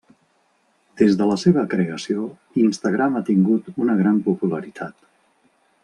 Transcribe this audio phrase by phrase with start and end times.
[1.01, 2.25] Des de la seva creació,
[2.63, 4.99] Instagram ha tingut una gran popularitat.